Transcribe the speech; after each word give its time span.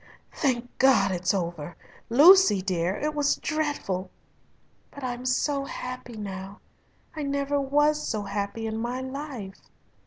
"Thank 0.33 0.79
God 0.79 1.11
it 1.11 1.25
is 1.25 1.33
over! 1.35 1.75
Lucy, 2.09 2.59
dear, 2.59 2.95
it 2.97 3.13
was 3.13 3.35
dreadful!" 3.35 4.09
"But 4.89 5.03
I'm 5.03 5.27
so 5.27 5.63
happy 5.65 6.17
now. 6.17 6.59
I 7.15 7.21
never 7.21 7.61
was 7.61 8.07
so 8.07 8.23
happy 8.23 8.65
in 8.65 8.79
my 8.79 8.99
life." 9.01 9.61